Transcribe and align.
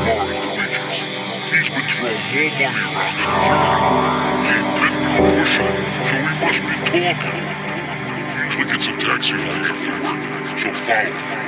Kamari 0.00 0.40
Luigi's. 0.40 0.98
He's 1.52 1.68
been 1.70 1.88
throwing 1.88 2.54
more 2.58 2.72
money 2.72 3.24
around 3.28 4.44
than 4.48 4.64
pusher, 5.36 5.72
so 6.08 6.16
must 6.40 6.62
be 6.62 6.74
talking. 6.88 7.62
Gets 8.68 8.86
a 8.86 8.96
taxi 8.96 9.32
home 9.32 9.64
after 9.68 9.92
work, 10.02 10.58
so 10.60 10.72
follow. 10.72 11.41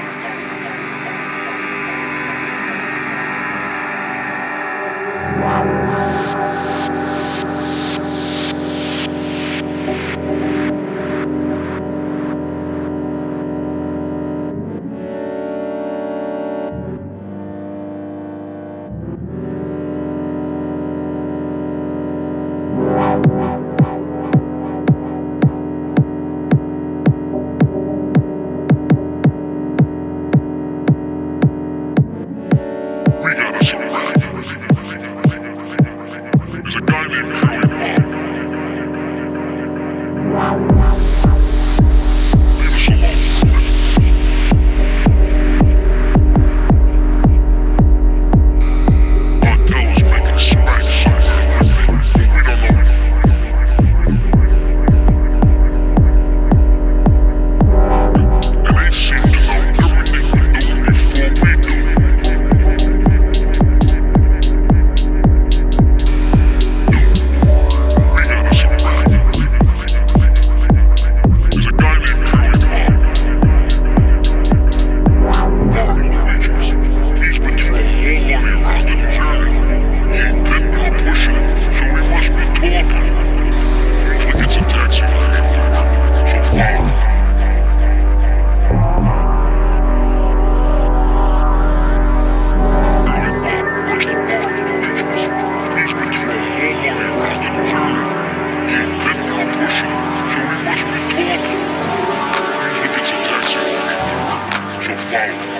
game. 105.14 105.53